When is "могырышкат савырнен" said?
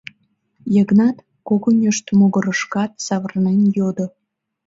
2.19-3.59